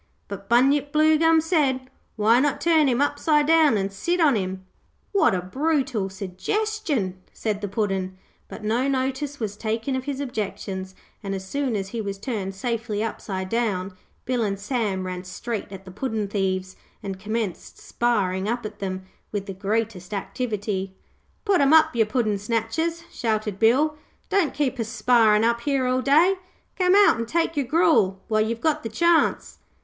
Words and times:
But 0.27 0.49
Bunyip 0.49 0.91
Bluegum 0.91 1.41
said, 1.41 1.79
'Why 2.15 2.39
not 2.39 2.59
turn 2.59 2.87
him 2.87 3.01
upside 3.01 3.45
down 3.45 3.77
and 3.77 3.93
sit 3.93 4.19
on 4.19 4.35
him?' 4.35 4.65
'What 5.11 5.35
a 5.35 5.43
brutal 5.43 6.09
suggestion,' 6.09 7.21
said 7.33 7.61
the 7.61 7.67
Puddin'; 7.67 8.17
but 8.47 8.63
no 8.63 8.87
notice 8.87 9.39
was 9.39 9.55
taken 9.55 9.95
of 9.95 10.05
his 10.05 10.19
objections, 10.19 10.95
and 11.21 11.35
as 11.35 11.45
soon 11.47 11.75
as 11.75 11.89
he 11.89 12.01
was 12.01 12.17
turned 12.17 12.55
safely 12.55 13.03
upside 13.03 13.47
down, 13.47 13.95
Bill 14.25 14.41
and 14.41 14.59
Sam 14.59 15.05
ran 15.05 15.23
straight 15.23 15.71
at 15.71 15.85
the 15.85 15.91
puddin' 15.91 16.27
thieves 16.27 16.75
and 17.03 17.19
commenced 17.19 17.77
sparring 17.77 18.49
up 18.49 18.65
at 18.65 18.79
them 18.79 19.03
with 19.31 19.45
the 19.45 19.53
greatest 19.53 20.15
activity. 20.15 20.95
'Put 21.45 21.61
'em 21.61 21.73
up, 21.73 21.95
ye 21.95 22.03
puddin' 22.05 22.39
snatchers,' 22.39 23.03
shouted 23.11 23.59
Bill. 23.59 23.97
'Don't 24.31 24.55
keep 24.55 24.79
us 24.79 24.89
sparrin' 24.89 25.43
up 25.43 25.61
here 25.61 25.85
all 25.85 26.01
day. 26.01 26.37
Come 26.75 26.95
out 26.95 27.17
an' 27.19 27.27
take 27.27 27.55
your 27.55 27.67
gruel 27.67 28.19
while 28.29 28.41
you've 28.41 28.61
got 28.61 28.81
the 28.81 28.89
chance.' 28.89 29.59